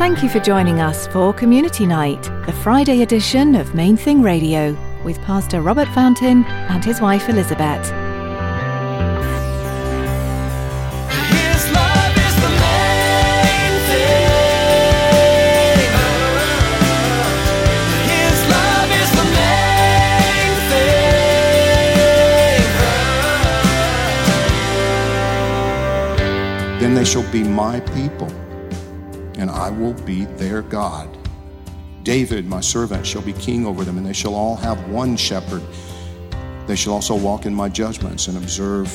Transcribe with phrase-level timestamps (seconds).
[0.00, 4.74] Thank you for joining us for Community Night, the Friday edition of Main Thing Radio,
[5.04, 7.84] with Pastor Robert Fountain and his wife Elizabeth.
[7.84, 7.92] His
[11.70, 14.30] love is the main thing.
[18.08, 20.52] His love is the main
[26.70, 26.80] thing.
[26.80, 28.32] Then they shall be my people,
[29.40, 31.08] and I will be their God.
[32.02, 35.62] David, my servant, shall be king over them, and they shall all have one shepherd.
[36.66, 38.88] They shall also walk in my judgments and observe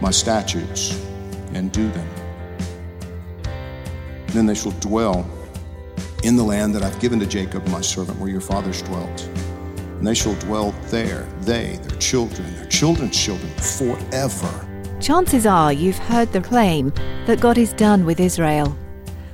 [0.00, 0.98] my statutes
[1.52, 2.08] and do them.
[4.28, 5.30] Then they shall dwell
[6.24, 9.28] in the land that I've given to Jacob, my servant, where your fathers dwelt.
[9.98, 14.68] And they shall dwell there, they, their children, their children's children, forever.
[15.00, 16.90] Chances are you've heard the claim
[17.26, 18.76] that God is done with Israel.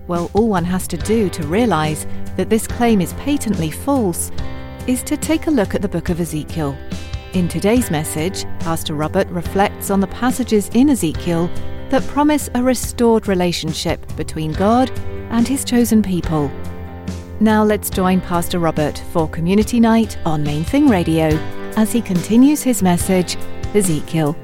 [0.08, 2.06] Well, all one has to do to realize
[2.36, 4.30] that this claim is patently false
[4.86, 6.76] is to take a look at the book of Ezekiel.
[7.34, 11.48] In today's message, Pastor Robert reflects on the passages in Ezekiel
[11.90, 14.90] that promise a restored relationship between God
[15.30, 16.50] and his chosen people.
[17.40, 21.28] Now let's join Pastor Robert for Community Night on Main Thing Radio
[21.76, 23.36] as he continues his message,
[23.74, 24.36] Ezekiel.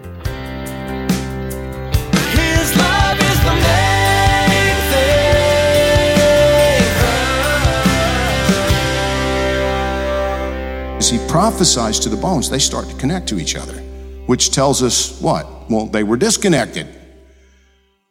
[11.28, 13.74] Prophesies to the bones, they start to connect to each other,
[14.26, 15.70] which tells us what?
[15.70, 16.86] Well, they were disconnected.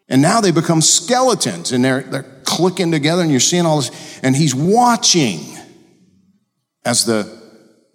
[0.07, 4.19] And now they become skeletons and they're, they're clicking together and you're seeing all this.
[4.23, 5.41] And he's watching
[6.85, 7.29] as the,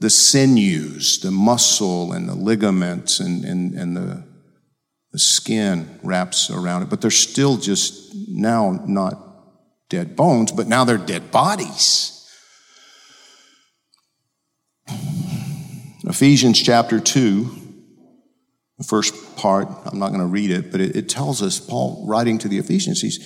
[0.01, 4.25] the sinews, the muscle and the ligaments and, and, and the,
[5.13, 6.91] the skin wraps around it.
[6.91, 9.19] But they're still just now not
[9.89, 12.22] dead bones, but now they're dead bodies.
[16.05, 17.63] Ephesians chapter 2,
[18.79, 22.05] the first part, I'm not going to read it, but it, it, tells us, Paul
[22.09, 23.19] writing to the Ephesians, he's,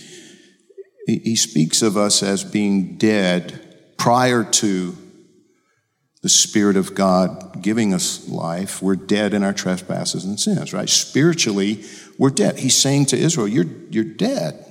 [1.06, 4.96] he, speaks of us as being dead prior to
[6.22, 8.82] the Spirit of God giving us life.
[8.82, 10.88] We're dead in our trespasses and sins, right?
[10.88, 11.84] Spiritually,
[12.18, 12.58] we're dead.
[12.58, 14.62] He's saying to Israel, You're, you're dead,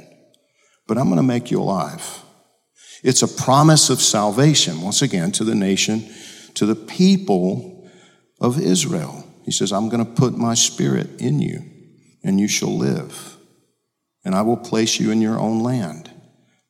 [0.86, 2.22] but I'm going to make you alive.
[3.04, 6.08] It's a promise of salvation, once again, to the nation,
[6.56, 7.75] to the people
[8.40, 9.26] of Israel.
[9.44, 11.64] He says, I'm going to put my spirit in you,
[12.24, 13.38] and you shall live.
[14.24, 16.10] And I will place you in your own land.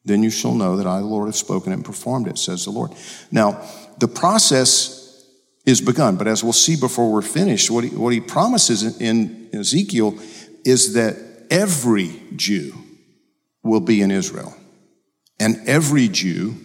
[0.04, 2.72] Then you shall know that I, the Lord, have spoken and performed it, says the
[2.72, 2.92] Lord.
[3.32, 3.62] Now,
[3.98, 5.26] the process
[5.66, 9.50] is begun, but as we'll see before we're finished, what he, what he promises in
[9.54, 10.20] Ezekiel
[10.64, 11.16] is that
[11.50, 12.74] every Jew
[13.64, 14.54] will be in Israel,
[15.40, 16.56] and every Jew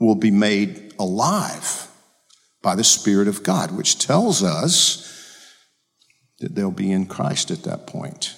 [0.00, 1.88] will be made alive
[2.62, 5.08] by the Spirit of God, which tells us
[6.38, 8.34] that they'll be in Christ at that point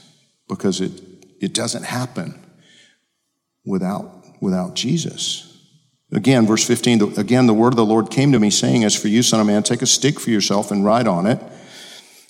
[0.49, 0.93] because it,
[1.41, 2.41] it doesn't happen
[3.65, 5.51] without, without Jesus.
[6.13, 9.09] Again, verse 15, again, the word of the Lord came to me saying, As for
[9.09, 11.41] you, son of man, take a stick for yourself and write on it,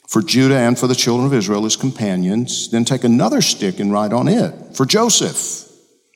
[0.08, 2.70] for Judah and for the children of Israel as companions.
[2.70, 5.70] Then take another stick and write on it, for Joseph,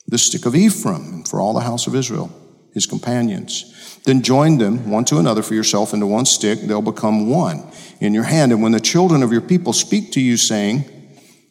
[0.07, 2.31] the stick of Ephraim, and for all the house of Israel,
[2.73, 3.99] his companions.
[4.05, 6.61] Then join them one to another for yourself into one stick.
[6.61, 7.69] They'll become one
[7.99, 8.51] in your hand.
[8.51, 10.85] And when the children of your people speak to you, saying,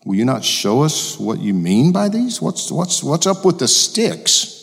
[0.04, 2.40] Will you not show us what you mean by these?
[2.40, 4.54] What's, what's, what's up with the sticks?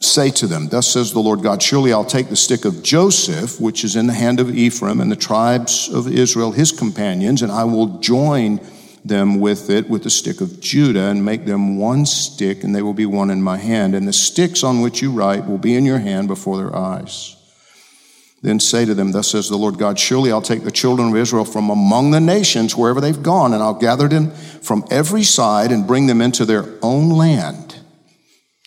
[0.00, 3.60] Say to them, Thus says the Lord God, Surely I'll take the stick of Joseph,
[3.60, 7.50] which is in the hand of Ephraim and the tribes of Israel, his companions, and
[7.50, 8.60] I will join
[9.08, 12.82] them with it, with the stick of Judah, and make them one stick, and they
[12.82, 13.94] will be one in my hand.
[13.94, 17.36] And the sticks on which you write will be in your hand before their eyes.
[18.42, 21.16] Then say to them, Thus says the Lord God, Surely I'll take the children of
[21.16, 25.72] Israel from among the nations wherever they've gone, and I'll gather them from every side
[25.72, 27.80] and bring them into their own land.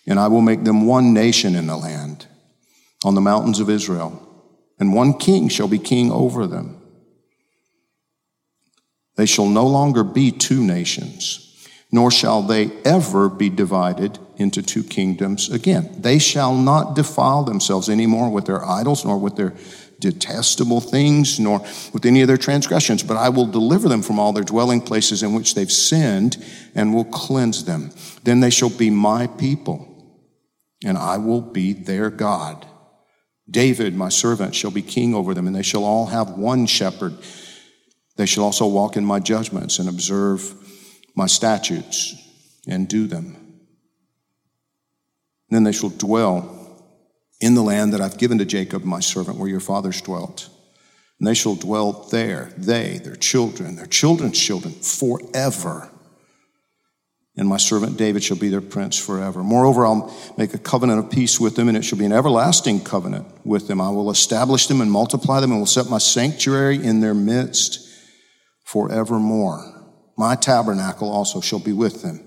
[0.06, 2.26] And I will make them one nation in the land,
[3.04, 4.26] on the mountains of Israel.
[4.78, 6.79] And one king shall be king over them.
[9.20, 14.82] They shall no longer be two nations, nor shall they ever be divided into two
[14.82, 15.94] kingdoms again.
[15.98, 19.52] They shall not defile themselves anymore with their idols, nor with their
[19.98, 21.60] detestable things, nor
[21.92, 25.22] with any of their transgressions, but I will deliver them from all their dwelling places
[25.22, 26.42] in which they've sinned
[26.74, 27.90] and will cleanse them.
[28.24, 29.86] Then they shall be my people,
[30.82, 32.66] and I will be their God.
[33.50, 37.18] David, my servant, shall be king over them, and they shall all have one shepherd.
[38.20, 40.54] They shall also walk in my judgments and observe
[41.14, 42.14] my statutes
[42.68, 43.62] and do them.
[45.48, 46.84] Then they shall dwell
[47.40, 50.50] in the land that I've given to Jacob, my servant, where your fathers dwelt.
[51.18, 55.90] And they shall dwell there, they, their children, their children's children, forever.
[57.38, 59.42] And my servant David shall be their prince forever.
[59.42, 62.84] Moreover, I'll make a covenant of peace with them, and it shall be an everlasting
[62.84, 63.80] covenant with them.
[63.80, 67.86] I will establish them and multiply them, and will set my sanctuary in their midst
[68.70, 69.64] forevermore.
[70.16, 72.20] My tabernacle also shall be with them.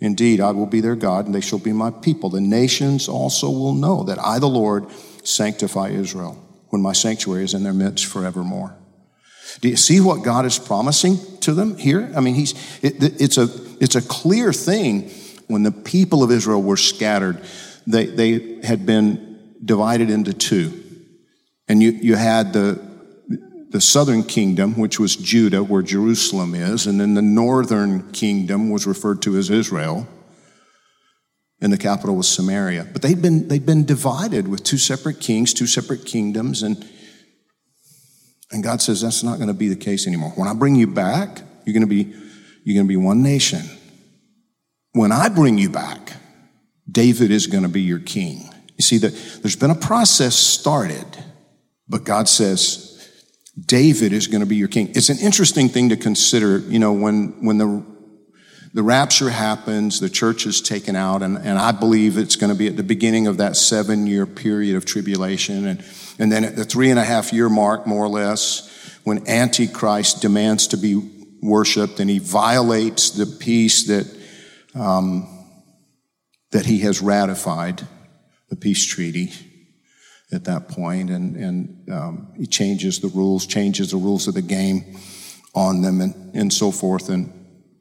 [0.00, 2.30] Indeed, I will be their God, and they shall be my people.
[2.30, 4.90] The nations also will know that I, the Lord,
[5.22, 6.36] sanctify Israel
[6.70, 8.76] when my sanctuary is in their midst forevermore.
[9.60, 12.10] Do you see what God is promising to them here?
[12.16, 12.52] I mean, he's,
[12.82, 13.48] it, it's, a,
[13.80, 15.10] it's a clear thing
[15.46, 17.40] when the people of Israel were scattered,
[17.86, 20.72] they, they had been divided into two.
[21.68, 22.93] And you, you had the,
[23.74, 28.86] the southern kingdom, which was Judah, where Jerusalem is, and then the northern kingdom was
[28.86, 30.06] referred to as Israel,
[31.60, 32.86] and the capital was Samaria.
[32.92, 36.88] But they'd been, they'd been divided with two separate kings, two separate kingdoms, and,
[38.52, 40.30] and God says that's not going to be the case anymore.
[40.36, 42.14] When I bring you back, you're going to be,
[42.62, 43.62] you're going to be one nation.
[44.92, 46.12] When I bring you back,
[46.88, 48.48] David is going to be your king.
[48.76, 51.06] You see that there's been a process started,
[51.88, 52.83] but God says,
[53.60, 54.90] David is going to be your king.
[54.94, 57.84] It's an interesting thing to consider, you know, when, when the,
[58.72, 62.58] the rapture happens, the church is taken out, and, and I believe it's going to
[62.58, 65.66] be at the beginning of that seven year period of tribulation.
[65.68, 65.84] And,
[66.18, 68.68] and then at the three and a half year mark, more or less,
[69.04, 71.00] when Antichrist demands to be
[71.40, 74.12] worshiped and he violates the peace that,
[74.74, 75.28] um,
[76.50, 77.86] that he has ratified,
[78.48, 79.32] the peace treaty
[80.34, 84.42] at that point, and, and um, he changes the rules, changes the rules of the
[84.42, 84.96] game
[85.54, 87.32] on them, and, and so forth, and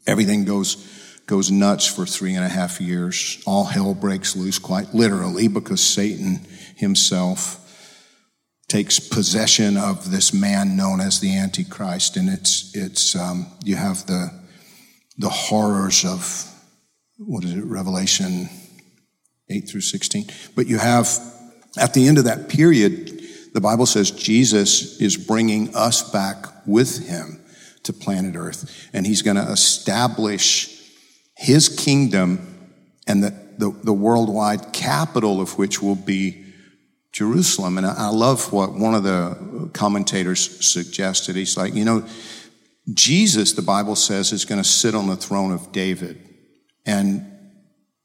[0.07, 0.89] everything goes
[1.25, 3.41] goes nuts for three and a half years.
[3.45, 6.41] All hell breaks loose, quite literally, because Satan
[6.75, 7.59] himself
[8.67, 14.05] takes possession of this man known as the Antichrist, and it's it's um, you have
[14.05, 14.31] the
[15.17, 16.49] the horrors of
[17.17, 18.49] what is it, Revelation
[19.49, 20.25] eight through sixteen,
[20.55, 21.07] but you have
[21.77, 23.21] at the end of that period,
[23.53, 27.39] the Bible says Jesus is bringing us back with him
[27.83, 30.69] to planet Earth, and he's going to establish
[31.35, 32.71] his kingdom
[33.07, 36.45] and the, the, the, worldwide capital of which will be
[37.11, 37.77] Jerusalem.
[37.77, 41.35] And I, I love what one of the commentators suggested.
[41.35, 42.05] He's like, you know,
[42.93, 46.29] Jesus, the Bible says, is going to sit on the throne of David
[46.85, 47.29] and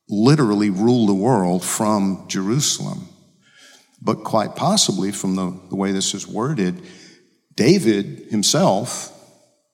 [0.08, 3.08] literally rule the world from Jerusalem.
[4.00, 6.82] But quite possibly, from the, the way this is worded,
[7.54, 9.12] David himself,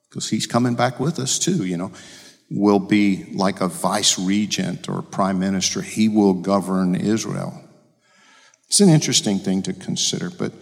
[0.08, 1.92] because he's coming back with us too, you know,
[2.50, 5.82] will be like a vice regent or prime minister.
[5.82, 7.60] He will govern Israel.
[8.68, 10.52] It's an interesting thing to consider, but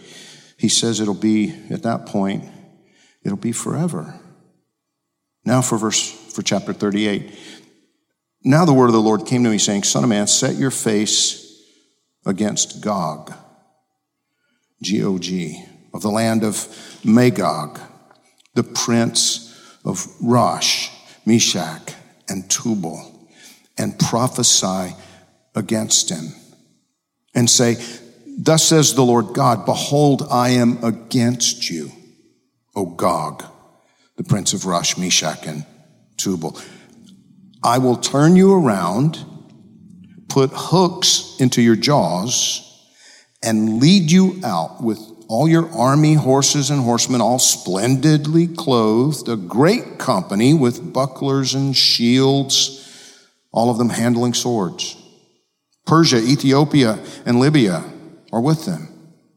[0.57, 2.43] he says it'll be, at that point,
[3.23, 4.19] it'll be forever.
[5.45, 7.31] Now for verse, for chapter 38.
[8.43, 10.71] Now the word of the Lord came to me saying, Son of man, set your
[10.71, 11.39] face
[12.25, 13.33] against Gog
[14.83, 15.63] G-O-G,
[15.93, 16.67] of the land of
[17.03, 17.79] Magog,
[18.53, 19.49] the prince
[19.85, 20.89] of Rosh,
[21.25, 21.93] Meshach,
[22.29, 23.27] and Tubal,
[23.77, 24.95] and prophesy
[25.55, 26.33] against him,
[27.33, 27.77] and say,
[28.37, 31.91] Thus says the Lord God, Behold, I am against you,
[32.75, 33.43] O Gog,
[34.17, 35.65] the prince of Rosh, Meshach, and
[36.17, 36.59] Tubal.
[37.63, 39.23] I will turn you around,
[40.27, 42.72] put hooks into your jaws,
[43.43, 49.35] and lead you out with all your army horses and horsemen, all splendidly clothed, a
[49.35, 52.79] great company with bucklers and shields,
[53.51, 54.95] all of them handling swords.
[55.85, 57.83] Persia, Ethiopia, and Libya
[58.31, 58.87] are with them,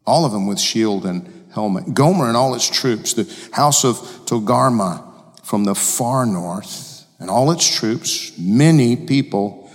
[0.07, 1.95] all of them with shield and helmet.
[1.95, 3.97] Gomer and all its troops, the house of
[4.27, 9.66] Togarmah from the far north, and all its troops, many people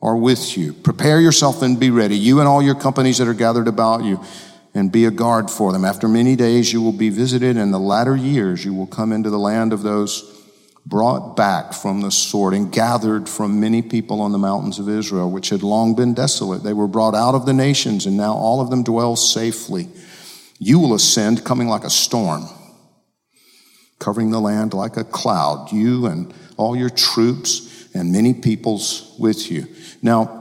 [0.00, 0.72] are with you.
[0.72, 4.22] Prepare yourself and be ready, you and all your companies that are gathered about you,
[4.74, 5.84] and be a guard for them.
[5.84, 9.30] After many days you will be visited, and the latter years you will come into
[9.30, 10.34] the land of those
[10.86, 15.30] brought back from the sword and gathered from many people on the mountains of Israel,
[15.30, 16.62] which had long been desolate.
[16.62, 19.88] They were brought out of the nations, and now all of them dwell safely.
[20.58, 22.46] You will ascend coming like a storm,
[23.98, 29.50] covering the land like a cloud, you and all your troops and many peoples with
[29.50, 29.66] you.
[30.02, 30.36] Now,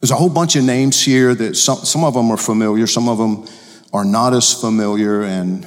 [0.00, 3.08] there's a whole bunch of names here that some, some of them are familiar, some
[3.08, 3.46] of them
[3.92, 5.66] are not as familiar, and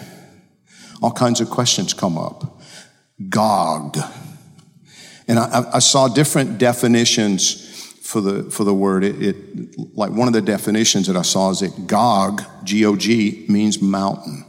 [1.02, 2.62] all kinds of questions come up.
[3.30, 3.98] Gog.
[5.28, 7.68] And I, I saw different definitions
[8.02, 9.04] for the for the word.
[9.04, 12.96] It, it like one of the definitions that I saw is that Gog, G O
[12.96, 14.46] G, means mountain.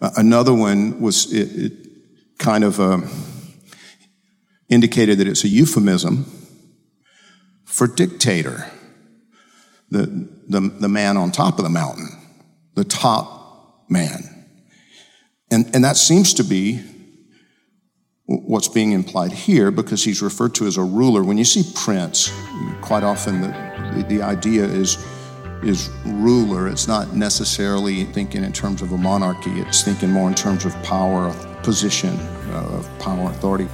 [0.00, 1.72] Another one was it, it
[2.38, 3.00] kind of uh,
[4.68, 6.24] indicated that it's a euphemism
[7.64, 8.70] for dictator,
[9.90, 12.08] the, the the man on top of the mountain,
[12.74, 14.46] the top man,
[15.50, 16.82] and and that seems to be
[18.26, 21.22] what's being implied here because he's referred to as a ruler.
[21.22, 22.32] When you see prince,
[22.80, 24.98] quite often the, the, idea is,
[25.62, 26.68] is ruler.
[26.68, 30.74] It's not necessarily thinking in terms of a monarchy, it's thinking more in terms of
[30.82, 31.32] power,
[31.62, 32.18] position,
[32.50, 33.68] uh, of power, authority.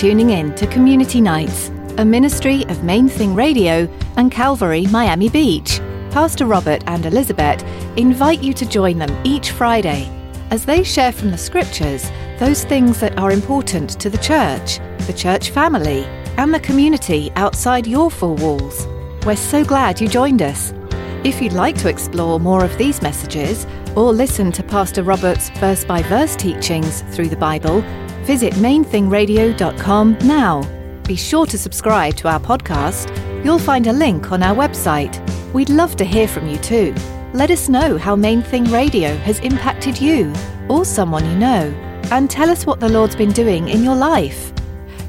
[0.00, 5.78] Tuning in to Community Nights, a ministry of Main Thing Radio and Calvary Miami Beach.
[6.10, 7.62] Pastor Robert and Elizabeth
[7.98, 10.08] invite you to join them each Friday
[10.50, 15.12] as they share from the scriptures those things that are important to the church, the
[15.12, 16.06] church family,
[16.38, 18.86] and the community outside your four walls.
[19.26, 20.72] We're so glad you joined us.
[21.24, 25.84] If you'd like to explore more of these messages or listen to Pastor Robert's verse
[25.84, 27.84] by verse teachings through the Bible,
[28.30, 30.62] visit mainthingradio.com now.
[31.02, 33.10] Be sure to subscribe to our podcast.
[33.44, 35.16] You'll find a link on our website.
[35.52, 36.94] We'd love to hear from you too.
[37.32, 40.32] Let us know how Main Thing Radio has impacted you
[40.68, 41.74] or someone you know,
[42.12, 44.52] and tell us what the Lord's been doing in your life.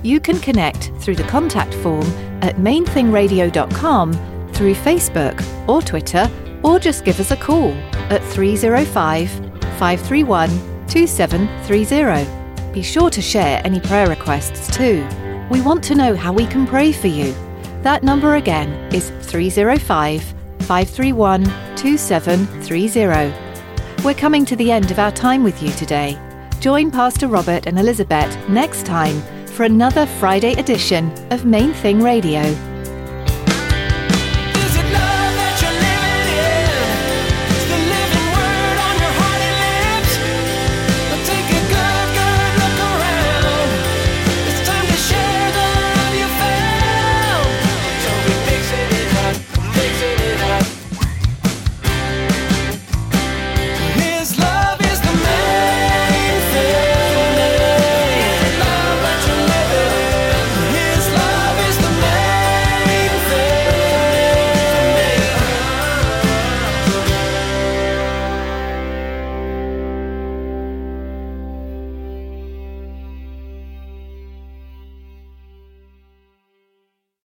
[0.02, 2.08] You can connect through the contact form
[2.42, 4.14] at mainthingradio.com,
[4.54, 6.28] through Facebook or Twitter,
[6.64, 7.74] or just give us a call
[8.10, 10.50] at 305 531
[10.88, 12.41] 2730.
[12.74, 15.06] Be sure to share any prayer requests too.
[15.50, 17.36] We want to know how we can pray for you.
[17.82, 20.24] That number again is 305
[20.60, 21.44] 531
[21.76, 24.04] 2730.
[24.06, 26.18] We're coming to the end of our time with you today.
[26.60, 32.71] Join Pastor Robert and Elizabeth next time for another Friday edition of Main Thing Radio.